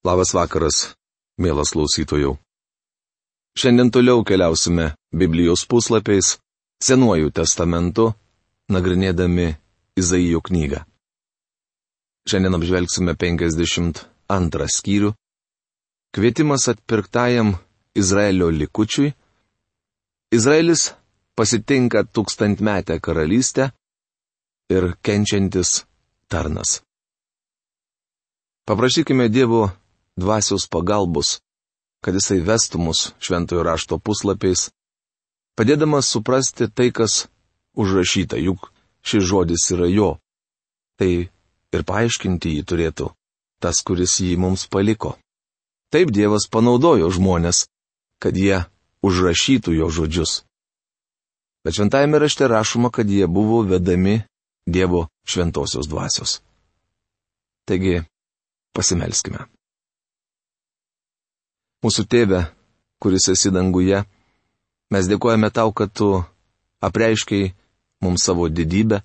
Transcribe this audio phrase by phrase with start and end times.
[0.00, 0.94] Labas vakaras,
[1.36, 2.38] mielas klausytojų.
[3.52, 6.38] Šiandien toliau keliausime Biblijos puslapiais,
[6.80, 8.06] Senuoju testamentu,
[8.72, 9.50] nagrinėdami
[10.00, 10.78] Izaijo knygą.
[12.24, 15.10] Šiandien apžvelgsime 52 skyrių.
[16.16, 17.52] Kvietimas atpirktajam
[17.92, 19.12] Izraelio likučiui.
[20.32, 20.94] Izraelis
[21.36, 23.68] pasitinka tūkstantmetę karalystę
[24.72, 25.82] ir kenčiantis
[26.32, 26.80] tarnas.
[28.64, 29.66] Paprašykime Dievo
[30.20, 31.38] dvasios pagalbos,
[32.04, 34.68] kad jisai vestų mus šventojo rašto puslapiais,
[35.56, 37.26] padėdamas suprasti tai, kas
[37.76, 38.70] užrašyta, juk
[39.04, 40.10] šis žodis yra jo.
[41.00, 41.10] Tai
[41.72, 43.10] ir paaiškinti jį turėtų
[43.60, 45.16] tas, kuris jį mums paliko.
[45.92, 47.66] Taip Dievas panaudojo žmonės,
[48.22, 48.64] kad jie
[49.04, 50.42] užrašytų jo žodžius.
[51.64, 54.22] Bet šventajame rašte rašoma, kad jie buvo vedami
[54.64, 56.40] Dievo šventosios dvasios.
[57.68, 58.00] Taigi,
[58.72, 59.44] pasimelskime.
[61.80, 62.40] Mūsų tėve,
[63.00, 64.02] kuris esi danguje,
[64.92, 66.08] mes dėkojame tau, kad tu
[66.84, 67.54] apreiškiai
[68.04, 69.00] mums savo didybę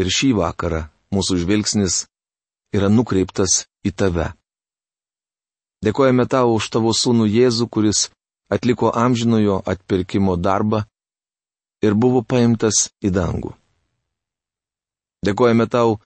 [0.00, 2.06] ir šį vakarą mūsų žvilgsnis
[2.72, 4.30] yra nukreiptas į tave.
[5.84, 8.08] Dėkojame tau už tavo sūnų Jėzų, kuris
[8.48, 10.86] atliko amžinojo atpirkimo darbą
[11.84, 13.52] ir buvo paimtas į dangų.
[15.26, 15.98] Dėkojame tau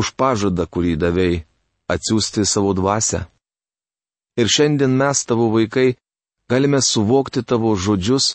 [0.00, 1.44] už pažadą, kurį davėjai
[1.92, 3.26] atsiųsti savo dvasę
[4.40, 5.94] Ir šiandien mes, tavo vaikai,
[6.50, 8.34] galime suvokti tavo žodžius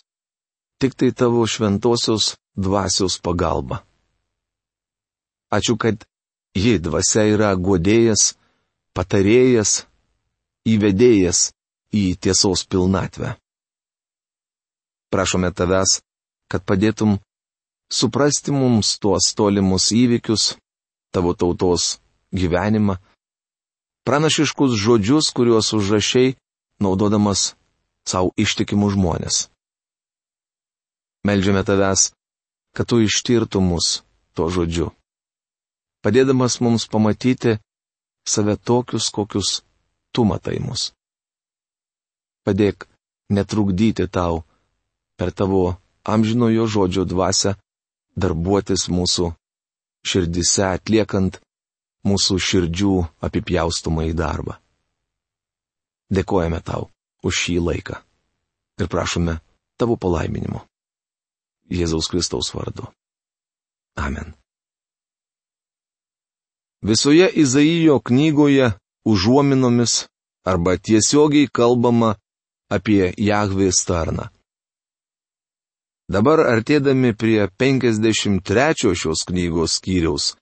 [0.79, 3.83] tik tai tavo šventosios dvasios pagalba.
[5.51, 6.05] Ačiū, kad
[6.55, 8.35] ji dvasia yra godėjas,
[8.95, 9.83] patarėjas,
[10.69, 11.49] įvedėjas
[11.91, 13.35] į tiesos pilnatvę.
[15.09, 15.99] Prašome tavęs,
[16.51, 17.17] kad padėtum
[17.91, 20.53] suprasti mums tuos tolimus įvykius,
[21.11, 21.97] tavo tautos
[22.31, 22.99] gyvenimą
[24.09, 26.33] pranašiškus žodžius, kuriuos užrašiai,
[26.81, 27.53] naudodamas
[28.09, 29.35] savo ištikimų žmonės.
[31.29, 32.07] Meldžiame tavęs,
[32.73, 34.01] kad tu ištirtum mus
[34.33, 34.87] tuo žodžiu,
[36.01, 37.59] padėdamas mums pamatyti
[38.25, 39.61] save tokius, kokius
[40.09, 40.89] tu matai mus.
[42.41, 42.87] Padėk
[43.29, 44.41] netrukdyti tau
[45.21, 47.53] per tavo amžinojo žodžio dvasę
[48.17, 49.29] darbuotis mūsų
[50.01, 51.37] širdise atliekant
[52.07, 52.93] mūsų širdžių
[53.25, 54.57] apipjaustumą į darbą.
[56.09, 56.89] Dėkojame tau
[57.23, 57.99] už šį laiką
[58.79, 59.39] ir prašome
[59.77, 60.63] tavo palaiminimo.
[61.69, 62.87] Jėzaus Kristaus vardu.
[63.99, 64.33] Amen.
[66.81, 68.71] Visoje Izaijo knygoje
[69.05, 70.07] užuominomis
[70.47, 72.15] arba tiesiogiai kalbama
[72.71, 74.29] apie Jahvės tarną.
[76.09, 80.38] Dabar artėdami prie 53 šios knygos skyriaus,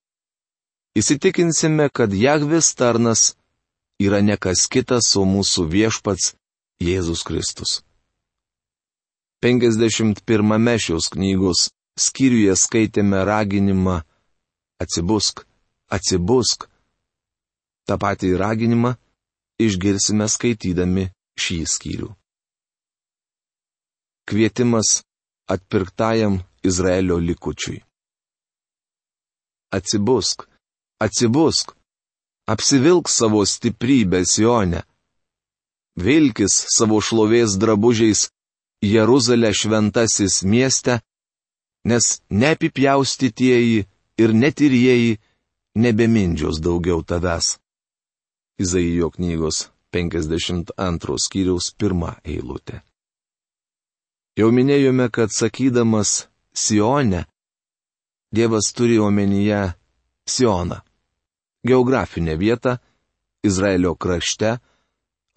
[0.98, 3.36] įsitikinsime, kad Jahvis tarnas
[4.02, 6.34] yra ne kas kitas, o mūsų viešpats
[6.84, 7.82] Jėzus Kristus.
[9.46, 14.02] 51 šios knygos skyriuje skaitėme raginimą
[14.78, 15.42] Atsibusk,
[15.90, 16.68] atsibusk.
[17.90, 18.92] Ta patį raginimą
[19.66, 21.08] išgirsime skaitydami
[21.42, 22.10] šį skyrių.
[24.30, 25.00] Kvietimas
[25.50, 26.38] atpirktajam
[26.70, 27.80] Izraelio likučiui.
[29.74, 30.46] Atsibusk,
[31.00, 31.72] Atsibusk,
[32.48, 34.82] apsivilk savo stiprybę Sione.
[35.98, 38.30] Vilkis savo šlovės drabužiais
[38.82, 41.00] Jeruzalę šventasis mieste,
[41.86, 43.86] nes neapipjaustytieji
[44.18, 45.20] ir netirieji
[45.84, 47.58] nebemindžios daugiau tavęs.
[48.58, 52.82] Izaijo knygos 52 skyriaus pirmą eilutę.
[54.38, 57.26] Jau minėjome, kad sakydamas Sione,
[58.34, 59.62] Dievas turi omenyje
[60.26, 60.87] Sioną
[61.64, 62.78] geografinę vietą
[63.44, 64.58] Izraelio krašte,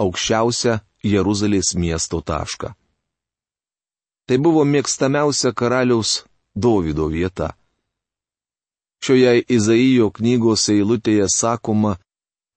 [0.01, 2.73] aukščiausią Jeruzalės miesto tašką.
[4.27, 7.55] Tai buvo mėgstamiausia karaliaus Dovido vieta.
[9.01, 11.97] Šioje Izaijo knygos eilutėje sakoma,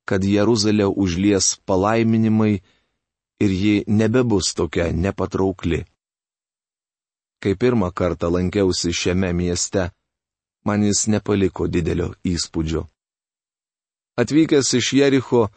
[0.06, 2.54] kad Jeruzalė užlies palaiminimai
[3.44, 5.84] ir ji nebebus tokia nepatraukli.
[7.42, 9.90] Kai pirmą kartą lankiausi šiame mieste,
[10.66, 12.84] man jis nepaliko didelio įspūdžio.
[14.14, 15.48] Atvykęs iš Jericho,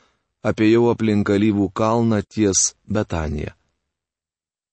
[0.41, 3.53] apėjau aplink alyvų kalną ties Betanija.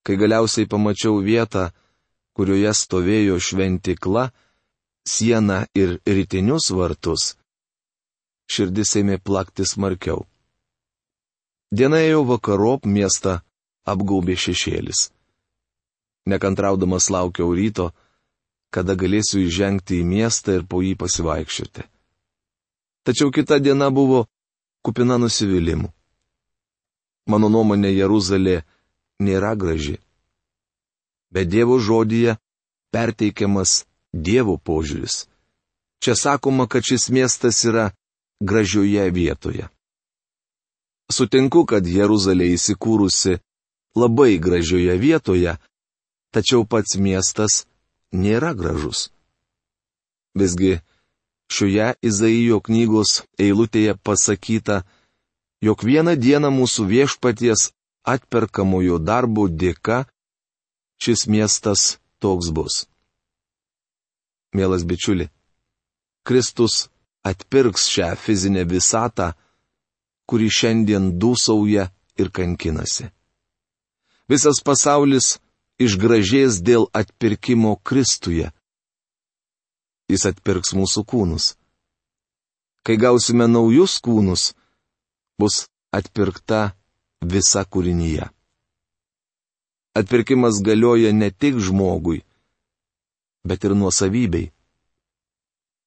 [0.04, 1.68] Kai galiausiai pamačiau vietą,
[2.36, 4.30] kurioje stovėjo šventikla,
[5.04, 7.34] sieną ir rytinius vartus,
[8.48, 10.24] širdis ėmė plakti smarkiau.
[11.74, 13.40] Diena ėjo vakarop miestą
[13.84, 15.10] apgaubė šešėlis.
[16.24, 17.90] Nekantraudamas laukiau ryto,
[18.72, 21.84] kada galėsiu įžengti į miestą ir po jį pasivaikščioti.
[23.04, 24.24] Tačiau kita diena buvo
[24.84, 25.90] kupina nusivylimų.
[27.28, 28.62] Mano nuomonė, Jeruzalė
[29.20, 29.98] nėra graži.
[31.32, 32.36] Bet Dievo žodyje
[32.92, 35.24] perteikiamas Dievo požiūris.
[36.04, 37.90] Čia sakoma, kad šis miestas yra
[38.40, 39.68] gražioje vietoje.
[41.12, 43.38] Sutinku, kad Jeruzalė įsikūrusi
[43.96, 45.56] labai gražioje vietoje,
[46.32, 47.64] tačiau pats miestas
[48.12, 49.10] nėra gražus.
[50.34, 50.80] Visgi,
[51.52, 54.82] šioje Izaijo knygos eilutėje pasakyta,
[55.64, 57.70] jog vieną dieną mūsų viešpaties
[58.04, 60.04] atperkamojo darbo dėka
[61.00, 62.84] šis miestas toks bus.
[64.54, 65.28] Mielas bičiuli,
[66.24, 66.88] Kristus
[67.24, 69.32] atpirks šią fizinę visatą,
[70.28, 71.88] kuri šiandien dūsauja
[72.20, 73.10] ir kankinasi.
[74.30, 75.36] Visas pasaulis
[75.82, 78.53] išgražės dėl atpirkimo Kristuje.
[80.14, 81.54] Jis atpirks mūsų kūnus.
[82.86, 84.52] Kai gausime naujus kūnus,
[85.40, 86.74] bus atpirkta
[87.24, 88.28] visa kūrinyje.
[89.98, 92.22] Atpirkimas galioja ne tik žmogui,
[93.46, 94.50] bet ir nuosavybei.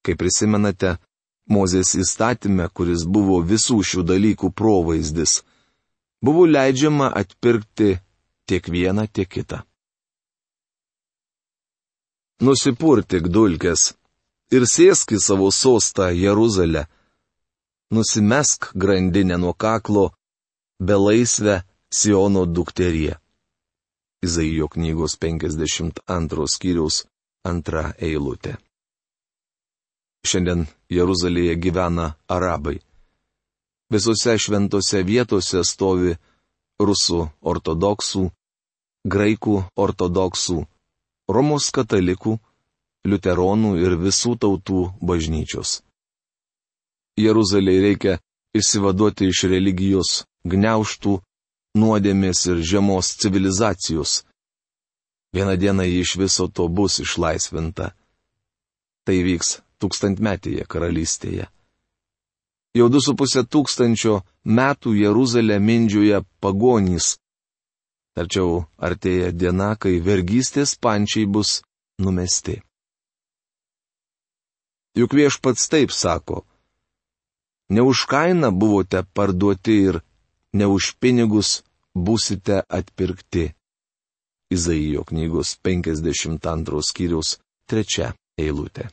[0.04, 0.96] Kaip prisimenate,
[1.48, 5.38] Mozės įstatymė, kuris buvo visų šių dalykų provaizdis,
[6.20, 7.94] buvo leidžiama atpirkti
[8.44, 9.62] tiek vieną, tiek kitą.
[12.44, 13.94] Nusipurtik dulkes
[14.54, 16.86] ir sėsk į savo sostą Jeruzalę.
[17.92, 20.10] Nusimesk grandinę nuo kaklo,
[20.80, 23.16] belaisvę Siono dukterie.
[24.22, 27.06] Izaijo knygos 52 skyriaus
[27.44, 28.58] antra eilutė.
[30.26, 32.76] Šiandien Jeruzalėje gyvena arabai.
[33.88, 36.12] Visose šventose vietose stovi
[36.82, 38.26] rusų ortodoksų,
[39.08, 40.58] graikų ortodoksų,
[41.28, 42.38] Romos katalikų,
[43.10, 45.80] liuteronų ir visų tautų bažnyčios.
[47.18, 48.18] Jeruzalėje reikia
[48.54, 50.10] išsivaduoti iš religijos
[50.46, 51.18] gneuštų,
[51.78, 54.22] nuodėmės ir žemos civilizacijos.
[55.34, 57.92] Vieną dieną ji iš viso to bus išlaisvinta.
[59.04, 61.48] Tai vyks tūkstantmetėje karalystėje.
[62.76, 67.16] Jau du su pusė tūkstančio metų Jeruzalę mindžioja pagonys.
[68.16, 71.60] Tačiau artėja diena, kai vergystės pančiai bus
[72.02, 72.58] numesti.
[74.98, 76.42] Juk viešpats taip sako.
[77.70, 80.00] Ne už kainą buvote parduoti ir
[80.58, 81.62] ne už pinigus
[81.94, 83.52] būsite atpirkti.
[84.50, 87.36] Izaijo knygos 52 skyriaus
[87.68, 88.88] 3 eilutė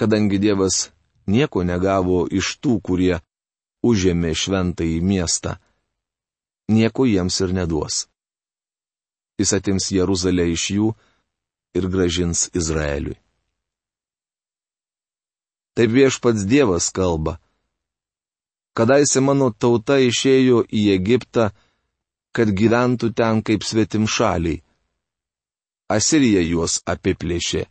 [0.00, 0.76] kadangi Dievas
[1.28, 3.18] nieko negavo iš tų, kurie
[3.84, 5.58] užėmė šventąjį miestą,
[6.72, 8.06] nieko jiems ir neduos.
[9.40, 10.88] Jis atims Jeruzalę iš jų
[11.76, 13.18] ir gražins Izraeliui.
[15.80, 17.38] Taip viešpats Dievas kalba.
[18.76, 21.46] Kadaise mano tauta išėjo į Egiptą,
[22.36, 24.58] kad gyventų ten kaip svetim šaliai.
[25.88, 27.62] Asirija juos apiplėšė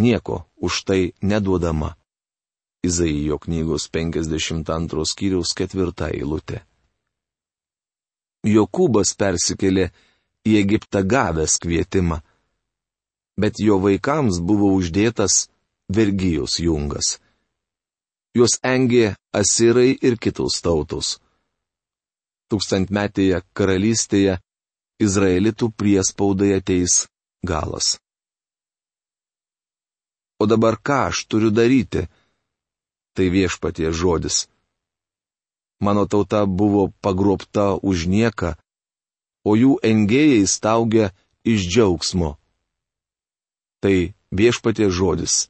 [0.00, 1.90] nieko už tai neduodama.
[2.88, 6.62] Izaijo knygos 52 skyriaus ketvirta eilutė.
[8.48, 9.90] Jokūbas persikėlė
[10.48, 12.22] į Egiptą gavęs kvietimą,
[13.36, 15.50] bet jo vaikams buvo uždėtas
[15.88, 17.16] vergyjos jungas.
[18.36, 21.16] Juos engė asirai ir kitos tautos.
[22.52, 24.38] Tūkstantmetėje karalystėje
[25.02, 27.06] Izraelitų priespaudai ateis
[27.44, 27.96] galas.
[30.38, 32.06] O dabar ką aš turiu daryti?
[33.14, 34.46] Tai viešpatie žodis.
[35.80, 38.54] Mano tauta buvo pagrobta už nieką,
[39.46, 41.10] o jų engėjai staugia
[41.46, 42.34] iš džiaugsmo.
[43.82, 45.46] Tai viešpatie žodis.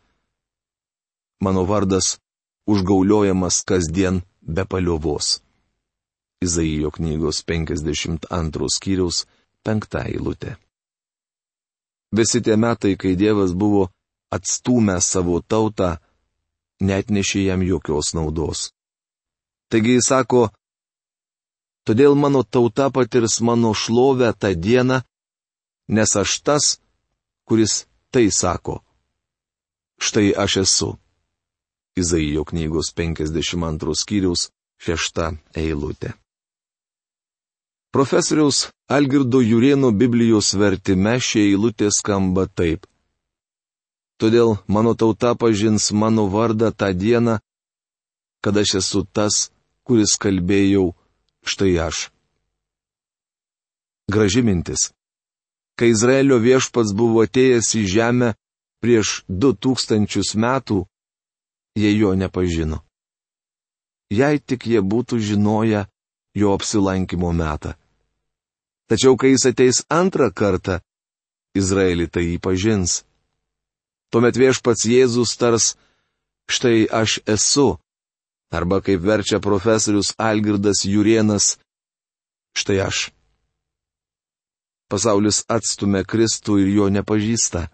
[1.40, 2.18] Mano vardas
[2.66, 4.22] užgauliojamas kasdien
[4.54, 5.40] be paliovos.
[6.44, 9.26] Izaijo knygos 52 skyriaus
[9.64, 10.56] 5 eilutė.
[12.16, 13.88] Visi tie metai, kai Dievas buvo
[14.32, 15.98] atstūmę savo tautą,
[16.80, 18.70] net nešė jam jokios naudos.
[19.68, 20.48] Taigi jis sako,
[21.84, 25.02] todėl mano tauta patirs mano šlovę tą dieną,
[25.88, 26.64] nes aš tas,
[27.48, 28.80] kuris tai sako.
[30.00, 30.90] Štai aš esu.
[32.00, 34.48] Izaijo knygos 52 skyriaus
[34.86, 36.14] 6 eilutė.
[37.92, 42.84] Profesoriaus Algirdo Jurieno Biblijos vertime šie eilutė skamba taip.
[44.20, 47.38] Todėl mano tauta pažins mano vardą tą dieną,
[48.42, 49.48] kad aš esu tas,
[49.86, 50.92] kuris kalbėjau,
[51.46, 52.08] štai aš.
[54.12, 54.90] Graži mintis.
[55.78, 58.30] Kai Izraelio viešpats buvo atėjęs į žemę
[58.82, 60.84] prieš du tūkstančius metų,
[61.78, 62.82] jie jo nepažino.
[64.10, 65.84] Jei tik jie būtų žinoję,
[66.34, 67.74] jo apsilankimo metą.
[68.88, 70.80] Tačiau kai jis ateis antrą kartą,
[71.58, 73.02] Izraelį tai jį pažins.
[74.08, 75.74] Tuomet viešpats Jėzus tars,
[76.48, 77.76] štai aš esu,
[78.48, 81.58] arba kaip verčia profesorius Algirdas Jurienas,
[82.56, 83.10] štai aš.
[84.88, 87.68] Pasaulis atstumia Kristų ir jo nepažįsta.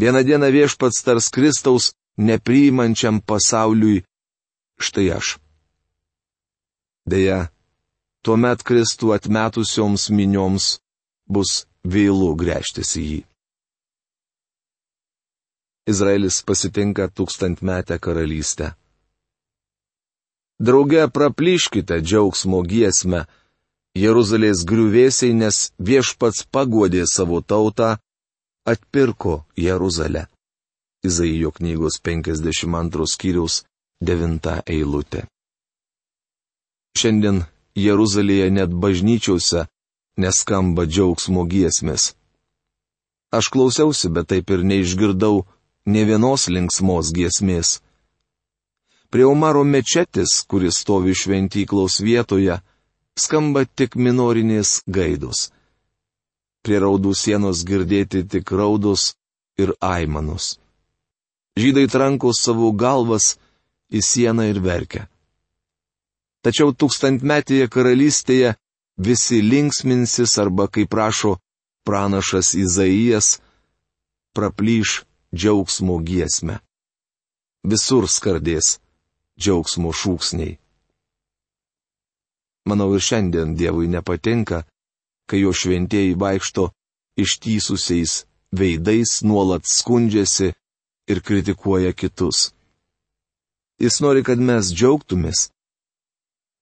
[0.00, 4.02] Vieną dieną viešpats tars Kristaus nepriimančiam pasauliui,
[4.80, 5.38] štai aš.
[7.10, 7.48] Deja,
[8.22, 10.78] tuomet Kristų atmetusioms minioms
[11.28, 13.20] bus vėlų grėžtis į jį.
[15.90, 18.74] Izraelis pasitinka tūkstantmetę karalystę.
[20.60, 23.24] Drauge praplyškite džiaugsmo giesmę
[23.96, 27.96] Jeruzalės griuvėsiai, nes viešpats pagodė savo tautą,
[28.68, 30.28] atpirko Jeruzalę.
[31.04, 33.62] Izaijo knygos 52 skyriaus
[34.04, 35.24] 9 eilutė.
[37.00, 37.44] Šiandien
[37.76, 39.64] Jeruzalėje net bažnyčiose
[40.20, 42.10] neskamba džiaugsmo giesmės.
[43.32, 45.44] Aš klausiausi, bet taip ir neišgirdau
[45.86, 47.78] ne vienos linksmos giesmės.
[49.10, 52.60] Prie Omaro mečetis, kuris stovi šventyklos vietoje,
[53.16, 55.48] skamba tik minorinės gaidos.
[56.60, 59.14] Prie raudų sienos girdėti tik raudos
[59.56, 60.58] ir aimanos.
[61.58, 63.36] Žydai tranko savo galvas
[63.90, 65.08] į sieną ir verkia.
[66.44, 68.54] Tačiau tūkstantmetėje karalystėje
[68.96, 71.36] visi linksminsis arba, kaip prašo
[71.84, 73.40] pranašas Izaijas,
[74.32, 75.02] praplyš
[75.34, 76.60] džiaugsmo giesmę.
[77.66, 78.78] Visur skardės
[79.40, 80.56] džiaugsmo šūksniai.
[82.68, 84.64] Manau ir šiandien Dievui nepatinka,
[85.28, 86.70] kai jo šventieji vaikšto
[87.20, 90.52] ištysusiais veidais nuolat skundžiasi
[91.10, 92.50] ir kritikuoja kitus.
[93.80, 95.48] Jis nori, kad mes džiaugtumės.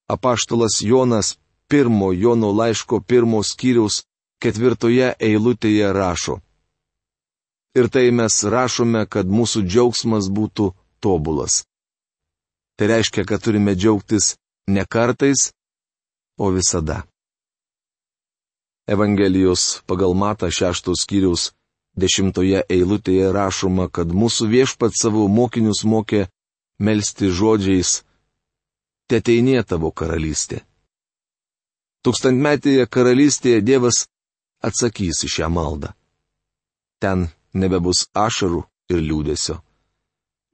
[0.09, 1.37] Apaštalas Jonas
[1.69, 4.05] pirmo Jono laiško pirmo skyriaus
[4.43, 6.39] ketvirtoje eilutėje rašo.
[7.79, 10.71] Ir tai mes rašome, kad mūsų džiaugsmas būtų
[11.05, 11.65] tobulas.
[12.79, 14.37] Tai reiškia, kad turime džiaugtis
[14.71, 15.51] ne kartais,
[16.39, 17.03] o visada.
[18.89, 21.51] Evangelijos pagal Mata šeštos skyriaus
[21.99, 26.27] dešimtoje eilutėje rašoma, kad mūsų viešpat savo mokinius mokė
[26.79, 28.03] melstį žodžiais-
[29.11, 30.61] Teteinė tavo karalystė.
[32.05, 34.07] Tūkstantmetėje karalystėje Dievas
[34.63, 35.95] atsakys į šią maldą.
[37.01, 38.63] Ten nebebus ašarų
[38.93, 39.59] ir liūdėsio.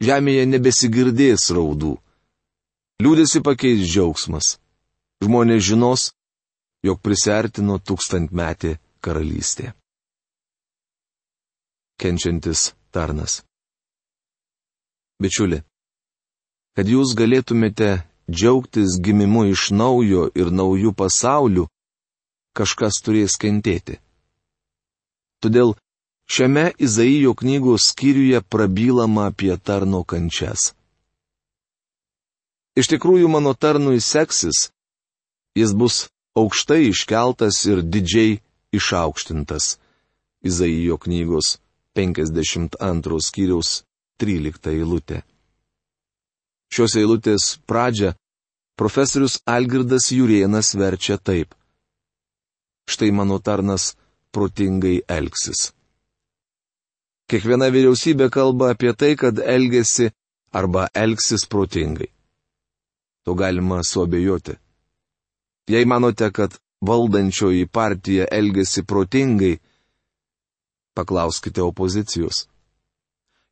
[0.04, 1.94] Žemėje nebesigirdės raudų.
[3.02, 4.58] Liūdėsi pakeis džiaugsmas.
[5.24, 6.12] Žmonės žinos,
[6.84, 9.72] jog prisertino tūkstantmetė karalystė.
[12.04, 13.40] Kenčiantis tarnas.
[15.16, 15.62] Bičiuli,
[16.76, 21.64] kad jūs galėtumėte džiaugtis gimimu iš naujo ir naujų pasaulių,
[22.52, 23.96] kažkas turės kentėti.
[25.40, 25.73] Todėl
[26.28, 30.75] šiame Izaijo knygos skyriuje prabylama apie tarno kančias.
[32.76, 34.68] Iš tikrųjų mano tarnui seksis,
[35.56, 36.04] jis bus
[36.37, 38.40] aukštai iškeltas ir didžiai
[38.76, 39.78] išaukštintas.
[40.44, 41.54] Izaijo knygos
[41.94, 43.70] 52 skyriaus
[44.22, 45.22] 13 eilutė.
[46.74, 48.14] Šios eilutės pradžią
[48.78, 51.54] profesorius Algirdas Jurienas verčia taip.
[52.90, 53.94] Štai mano tarnas
[54.34, 55.70] protingai elgsis.
[57.30, 60.10] Kiekviena vyriausybė kalba apie tai, kad elgesi
[60.52, 62.10] arba elgsis protingai.
[63.24, 64.58] To galima suabejoti.
[65.72, 69.54] Jei manote, kad valdančioji partija elgesi protingai,
[70.94, 72.46] paklauskite opozicijos.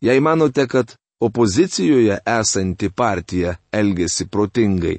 [0.01, 4.99] Jei manote, kad opozicijoje esanti partija elgesi protingai.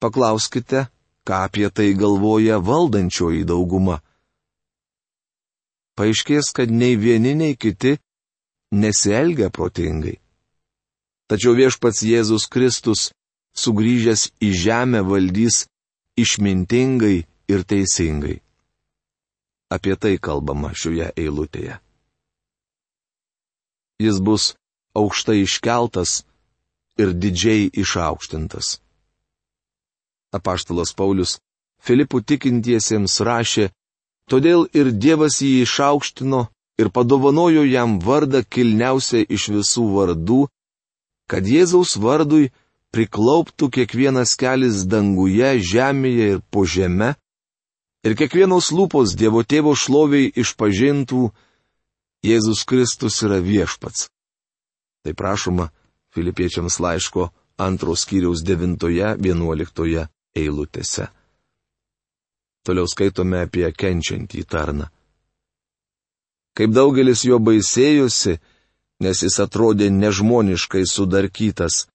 [0.00, 0.86] Paklauskite,
[1.26, 4.00] ką apie tai galvoja valdančioji dauguma.
[5.96, 7.96] Paaiškės, kad nei vieni, nei kiti
[8.72, 10.16] nesielgia protingai.
[11.28, 13.10] Tačiau viešpats Jėzus Kristus,
[13.56, 15.64] sugrįžęs į žemę, valdys
[16.20, 17.18] išmintingai
[17.52, 18.40] ir teisingai.
[19.70, 21.78] Apie tai kalbama šioje eilutėje.
[24.02, 24.54] Jis bus
[24.98, 26.24] aukštai iškeltas
[26.98, 28.80] ir didžiai išaukštintas.
[30.34, 31.38] Apaštalas Paulius
[31.80, 33.70] Filipų tikintiesiems rašė,
[34.28, 36.42] todėl ir Dievas jį išaukštino
[36.80, 40.40] ir padovanojo jam vardą kilniausią iš visų vardų,
[41.30, 42.50] kad Jėzaus vardui
[42.94, 47.14] priklauptų kiekvienas kelias danguje, žemėje ir po žeme,
[48.04, 51.30] ir kiekvienos lūpos Dievo tėvo šloviai išpažintų,
[52.20, 54.08] Jėzus Kristus yra viešpats.
[55.04, 55.70] Tai prašoma
[56.12, 61.08] Filipiečiams laiško antros kiriaus 9-11 eilutėse.
[62.60, 64.90] Toliau skaitome apie kenčiantį tarną.
[66.52, 68.36] Kaip daugelis jo baisėjusi,
[69.00, 71.86] nes jis atrodė nežmoniškai sudarkytas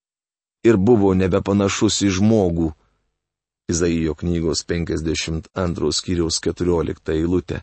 [0.65, 2.71] ir buvo nebepanašus į žmogų.
[3.71, 7.61] Izaijo knygos 52 skyriaus 14 eilutė.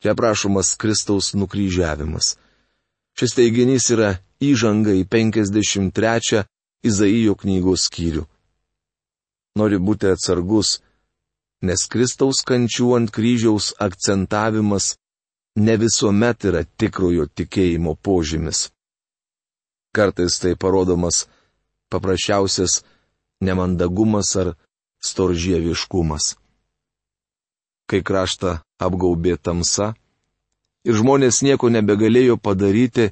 [0.00, 2.36] Čia prašomas Kristaus nukryžiavimas.
[3.16, 6.44] Šis teiginys yra įžanga į 53
[6.84, 8.24] Izaijo knygos skyrių.
[9.60, 10.78] Nori būti atsargus,
[11.64, 14.94] nes Kristaus kančių ant kryžiaus akcentavimas
[15.56, 18.68] ne visuomet yra tikrojo tikėjimo požymis.
[19.92, 21.26] Kartais tai parodomas
[21.90, 22.80] paprasčiausias
[23.40, 24.54] nemandagumas ar
[25.00, 26.36] storžieviškumas.
[27.88, 29.94] Kai kraštą apgaubė tamsa
[30.86, 33.10] ir žmonės nieko nebegalėjo padaryti,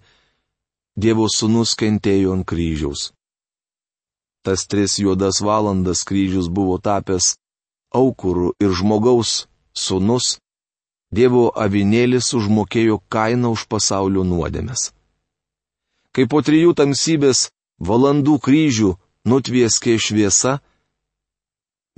[0.98, 3.12] Dievo sūnus kentėjo ant kryžiaus.
[4.42, 7.36] Tas tris juodas valandas kryžius buvo tapęs
[7.94, 9.46] aukurų ir žmogaus
[9.78, 10.38] sūnus
[11.14, 14.90] Dievo avinėlis užmokėjo kainą už pasaulio nuodėmes.
[16.12, 17.46] Kai po trijų tamsybės
[17.78, 18.90] valandų kryžių
[19.28, 20.58] nutvieskė šviesa,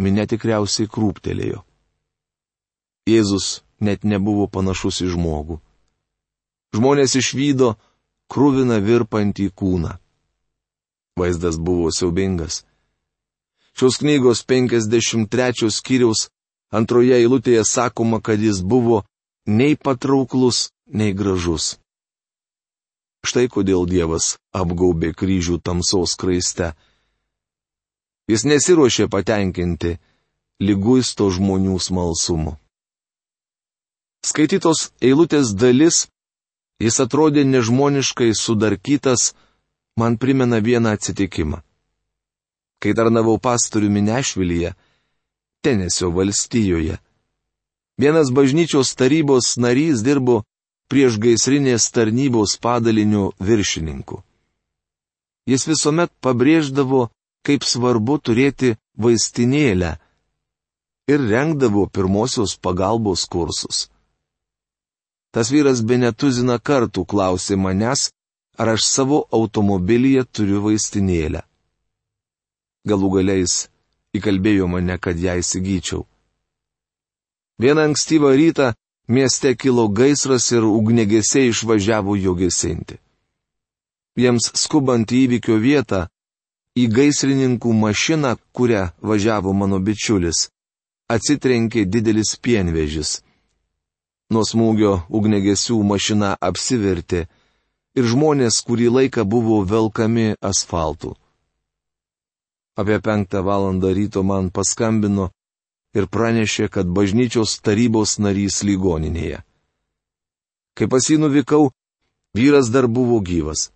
[0.03, 1.63] minė tikriausiai krūptelėjo.
[3.11, 5.61] Jėzus net nebuvo panašus į žmogų.
[6.77, 7.75] Žmonės išvydo
[8.31, 9.97] krūviną virpantį kūną.
[11.19, 12.63] Vaizdas buvo siaubingas.
[13.75, 16.29] Šios knygos 53 skyriaus
[16.71, 19.03] Antroje eilutėje sakoma, kad jis buvo
[19.47, 21.81] nei patrauklus, nei gražus.
[23.27, 26.71] Štai kodėl Dievas apgaubė kryžių tamsos kraiste.
[28.31, 29.97] Jis nesiuošė patenkinti
[30.63, 32.55] lyguisto žmonių smalsumu.
[34.23, 36.05] Skaitytos eilutės dalis,
[36.79, 39.33] jis atrodė nežmoniškai sudarkytas,
[39.99, 41.63] man primena vieną atsitikimą.
[42.81, 44.75] Kai tarnavau pastoriumi Nešvilyje,
[45.65, 47.01] Tenesio valstijoje.
[48.01, 50.45] Vienas bažnyčios tarybos narys dirbo
[50.89, 54.23] prieš gaisrinės tarnybos padalinių viršininku.
[55.51, 57.11] Jis visuomet pabrėždavo,
[57.47, 59.95] kaip svarbu turėti vaistinėlę
[61.11, 63.89] ir rengdavo pirmosios pagalbos kursus.
[65.35, 68.11] Tas vyras be netuzina kartų klausė manęs,
[68.61, 71.43] ar aš savo automobilyje turiu vaistinėlę.
[72.89, 73.69] Galų galiais
[74.17, 76.05] įkalbėjo mane, kad ją įsigyčiau.
[77.61, 78.73] Vieną ankstyvą rytą
[79.09, 82.97] mieste kilo gaisras ir ugnegesiai išvažiavo jo gesinti.
[84.17, 86.09] Jiems skubant į įvykio vietą,
[86.79, 90.49] į gaisrininkų mašiną, kurią važiavo mano bičiulis,
[91.11, 93.21] atsitrenkė didelis pienvežis.
[94.31, 97.27] Nuo smūgio ugnegesių mašina apsivertė
[97.99, 101.17] ir žmonės kurį laiką buvo velkami asfaltu.
[102.79, 105.31] Apie penktą valandą ryto man paskambino
[105.95, 109.43] ir pranešė, kad bažnyčios tarybos narys ligoninėje.
[110.79, 111.73] Kai pas jį nuvykau,
[112.39, 113.73] vyras dar buvo gyvas.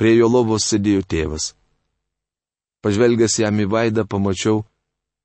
[0.00, 1.52] Prie jo lovos sėdėjo tėvas.
[2.84, 4.64] Pažvelgęs jam į veidą, pamačiau,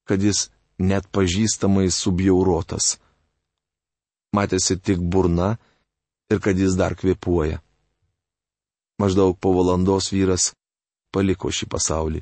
[0.07, 2.97] kad jis net pažįstamai subjaurotas.
[4.35, 5.57] Matėsi tik burna
[6.31, 7.59] ir kad jis dar kvepuoja.
[9.01, 10.51] Maždaug po valandos vyras
[11.11, 12.21] paliko šį pasaulį.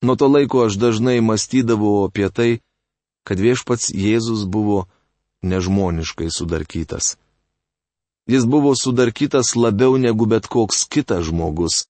[0.00, 2.50] Nuo to laiko aš dažnai mąstydavau apie tai,
[3.28, 4.86] kad viešpats Jėzus buvo
[5.44, 7.18] nežmoniškai sudarkytas.
[8.30, 11.84] Jis buvo sudarkytas labiau negu bet koks kitas žmogus.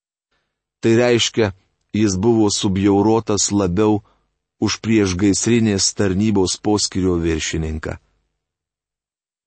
[0.80, 1.52] Tai reiškia,
[1.92, 4.00] jis buvo subjaurotas labiau
[4.60, 7.96] už prieš gaisrinės tarnybos poskirio viršininką.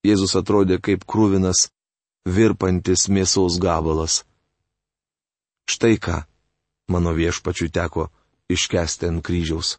[0.04, 1.70] Jėzus atrodė kaip krūvinas,
[2.28, 4.24] virpantis mėsos gabalas.
[5.70, 6.24] Štai ką
[6.92, 8.10] mano viešpačiui teko
[8.52, 9.78] iškesti ant kryžiaus.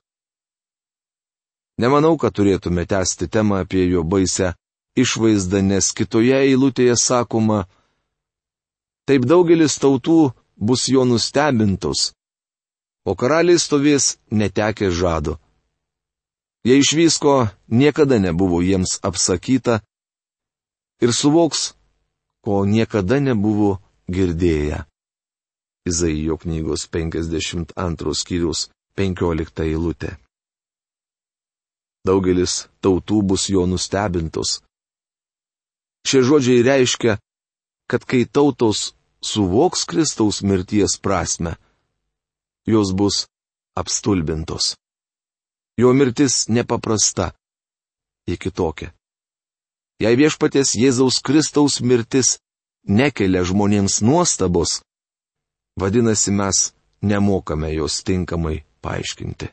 [1.78, 4.54] Nemanau, kad turėtume tęsti temą apie jo baisę
[4.96, 7.64] išvaizdą, nes kitoje eilutėje sakoma,
[9.10, 12.12] taip daugelis tautų bus jo nustebintos,
[13.04, 15.38] o karaliai stovės netekę žado.
[16.64, 17.34] Jie iš visko
[17.68, 19.82] niekada nebuvo jiems apsakyta
[21.04, 21.74] ir suvoks,
[22.44, 24.84] ko niekada nebuvo girdėję.
[25.84, 30.16] Izaijo knygos 52 skyrius 15 eilutė.
[32.04, 34.60] Daugelis tautų bus jo nustebintos.
[36.08, 37.18] Šie žodžiai reiškia,
[37.88, 38.92] kad kai tautos
[39.24, 41.56] suvoks Kristaus mirties prasme,
[42.66, 43.26] jos bus
[43.80, 44.74] apstulbintos.
[45.80, 47.32] Jo mirtis nepaprasta,
[48.28, 48.92] ji kitokia.
[50.02, 52.36] Jei viešpatės Jėzaus Kristaus mirtis
[52.86, 54.82] nekelia žmonėms nuostabos,
[55.80, 59.48] Vadinasi, mes nemokame jos tinkamai paaiškinti.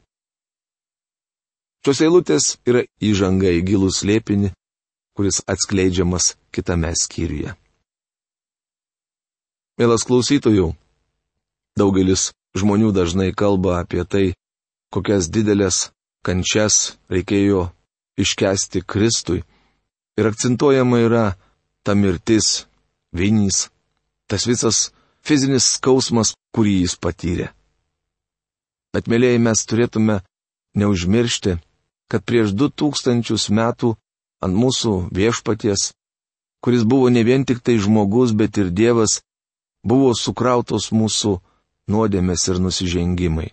[1.81, 4.51] Šios eilutės yra įžanga į gilų slėpinį,
[5.17, 7.55] kuris atskleidžiamas kitame skyriuje.
[9.81, 10.75] Mielas klausytojų,
[11.73, 14.25] daugelis žmonių dažnai kalba apie tai,
[14.93, 15.87] kokias didelės
[16.21, 17.63] kančias reikėjo
[18.21, 19.39] iškesti Kristui.
[20.21, 21.23] Ir akcentuojama yra
[21.81, 22.67] ta mirtis,
[23.09, 23.71] vinys,
[24.29, 24.91] tas visas
[25.25, 27.49] fizinis skausmas, kurį jis patyrė.
[28.93, 30.19] Bet, mėlyjei, mes turėtume
[30.77, 31.57] neužmiršti,
[32.05, 33.95] kad prieš du tūkstančius metų
[34.45, 35.89] ant mūsų viešpaties,
[36.61, 39.23] kuris buvo ne vien tik tai žmogus, bet ir Dievas,
[39.83, 41.37] buvo sukrautos mūsų
[41.91, 43.49] nuodėmės ir nusižengimai.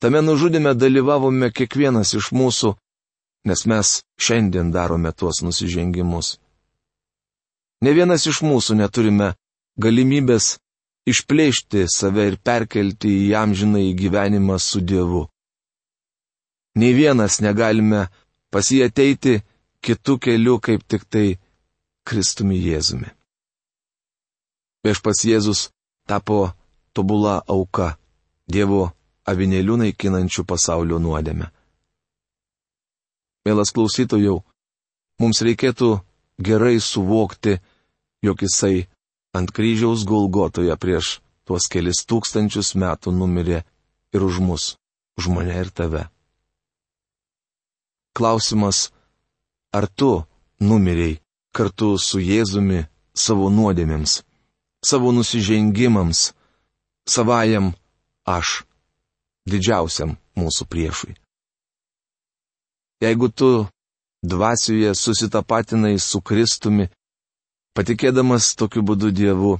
[0.00, 2.74] Tame nužudime dalyvavome kiekvienas iš mūsų,
[3.48, 6.36] nes mes šiandien darome tuos nusižengimus.
[7.84, 9.32] Ne vienas iš mūsų neturime
[9.80, 10.56] galimybės
[11.08, 15.26] išplėšti save ir perkelti į amžiną į gyvenimą su Dievu.
[16.76, 18.06] Nei vienas negalime
[18.52, 19.38] pas jį ateiti
[19.84, 21.26] kitų kelių kaip tik tai
[22.06, 23.15] Kristumi Jėzumi.
[24.86, 25.60] Viešpas Jėzus
[26.06, 26.52] tapo
[26.94, 27.96] tobula auka
[28.46, 28.92] Dievo
[29.26, 31.48] avinėlių naikinančių pasaulio nuodėmę.
[33.46, 34.44] Mielas klausytojau,
[35.18, 35.88] mums reikėtų
[36.38, 37.56] gerai suvokti,
[38.22, 38.86] jog jisai
[39.34, 43.64] ant kryžiaus Golgotoje prieš tuos kelis tūkstančius metų numirė
[44.14, 44.64] ir už mus,
[45.18, 46.06] už mane ir tave.
[48.16, 48.92] Klausimas,
[49.74, 50.24] ar tu
[50.62, 51.18] numiriai
[51.54, 54.22] kartu su Jėzumi savo nuodėmėms,
[54.88, 56.20] savo nusižengimams,
[57.08, 57.72] savajam
[58.26, 58.62] aš
[59.50, 61.14] didžiausiam mūsų priešui.
[63.02, 63.66] Jeigu tu
[64.22, 66.88] dvasioje susitapatinai su Kristumi,
[67.76, 69.58] patikėdamas tokiu būdu Dievu,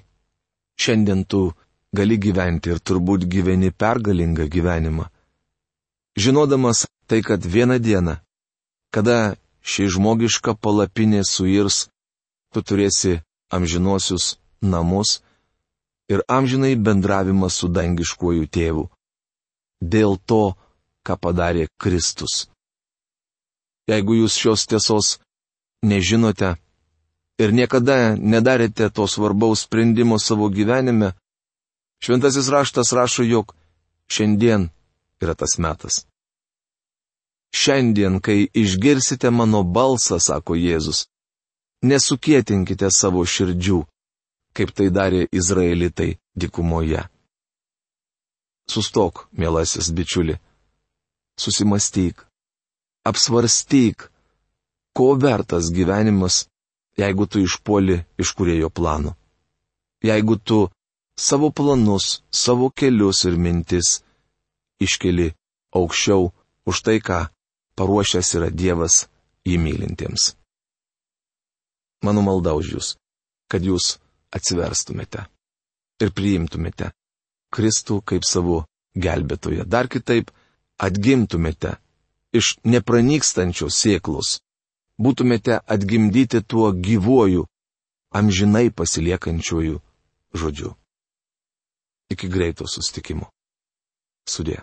[0.80, 1.52] šiandien tu
[1.96, 5.10] gali gyventi ir turbūt gyveni pergalingą gyvenimą.
[6.16, 8.16] Žinodamas tai, kad vieną dieną,
[8.94, 11.86] kada ši žmogiška palapinė suirs,
[12.52, 13.20] tu turėsi
[13.52, 15.20] amžinuosius namus
[16.08, 18.86] ir amžinai bendravimą su dangiškuoju tėvu
[19.80, 20.56] dėl to,
[21.06, 22.46] ką padarė Kristus.
[23.86, 25.18] Jeigu jūs šios tiesos
[25.82, 26.56] nežinote
[27.38, 31.12] ir niekada nedarėte to svarbaus sprendimo savo gyvenime,
[32.02, 33.54] šventasis raštas rašo, jog
[34.10, 34.70] šiandien
[35.22, 36.06] yra tas metas.
[37.54, 41.06] Šiandien, kai išgirsite mano balsą, sako Jėzus,
[41.82, 43.84] nesukietinkite savo širdžių,
[44.56, 47.02] kaip tai darė Izraelitai dikumoje.
[48.72, 50.38] Sustok, mielasis bičiuli.
[51.38, 52.24] Susimastyk.
[53.06, 54.08] Apsvarstyk,
[54.96, 56.46] ko vertas gyvenimas,
[56.98, 59.12] jeigu tu išpuoli iš kurėjo plano.
[60.02, 60.58] Jeigu tu
[61.26, 64.00] savo planus, savo kelius ir mintis
[64.82, 65.28] iškeli
[65.78, 66.32] aukščiau
[66.66, 67.28] už tai, ką
[67.78, 69.06] paruošęs yra Dievas
[69.46, 70.34] įmylintiems.
[72.02, 72.88] Mano malda už jūs,
[73.50, 73.96] kad jūs
[74.34, 75.26] atsiverstumėte
[76.02, 76.90] ir priimtumėte
[77.54, 78.64] Kristų kaip savo
[78.96, 79.64] gelbėtoją.
[79.64, 80.30] Dar kitaip,
[80.82, 81.76] atgimtumėte
[82.36, 84.38] iš nepranykstančios sėklos,
[85.00, 87.46] būtumėte atgimdyti tuo gyvuoju,
[88.16, 89.80] amžinai pasiliekančiuoju
[90.36, 90.74] žodžiu.
[92.12, 93.30] Iki greito sustikimo.
[94.28, 94.62] Sudė.